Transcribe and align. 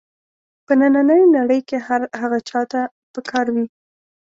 په 0.65 0.71
نننۍ 0.79 1.21
نړۍ 1.37 1.59
کې 1.69 1.77
هر 1.87 2.01
هغه 2.21 2.39
چا 2.49 2.61
ته 2.71 2.81
په 3.13 3.19
کار 3.29 3.47
وي. 3.55 3.65